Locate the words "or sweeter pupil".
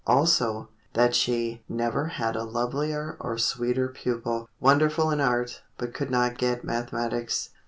3.19-4.49